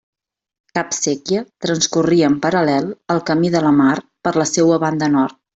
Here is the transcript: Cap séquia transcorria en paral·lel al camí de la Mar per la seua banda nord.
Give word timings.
Cap 0.77 0.95
séquia 0.99 1.43
transcorria 1.65 2.31
en 2.33 2.39
paral·lel 2.47 2.89
al 3.17 3.23
camí 3.31 3.55
de 3.59 3.65
la 3.67 3.77
Mar 3.83 3.95
per 4.29 4.37
la 4.43 4.51
seua 4.57 4.85
banda 4.87 5.13
nord. 5.19 5.43